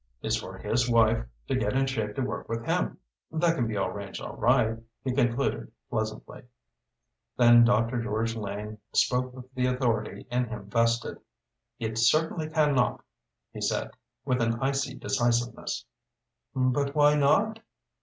is 0.23 0.35
for 0.35 0.57
his 0.57 0.89
wife 0.89 1.23
to 1.47 1.53
get 1.55 1.73
in 1.73 1.85
shape 1.85 2.15
to 2.15 2.23
work 2.23 2.49
with 2.49 2.65
him. 2.65 2.97
That 3.31 3.53
can 3.55 3.67
be 3.67 3.77
arranged 3.77 4.19
all 4.19 4.35
right?" 4.35 4.79
he 5.03 5.11
concluded 5.13 5.71
pleasantly. 5.91 6.41
Then 7.37 7.63
Dr. 7.65 8.01
George 8.01 8.35
Lane 8.35 8.79
spoke 8.93 9.31
with 9.31 9.53
the 9.53 9.67
authority 9.67 10.25
in 10.31 10.45
him 10.45 10.71
vested. 10.71 11.19
"It 11.77 11.99
certainly 11.99 12.49
can 12.49 12.73
not," 12.73 13.03
he 13.51 13.61
said, 13.61 13.91
with 14.25 14.41
an 14.41 14.57
icy 14.59 14.95
decisiveness. 14.95 15.85
"But 16.55 16.95
why 16.95 17.13
not?" 17.13 17.59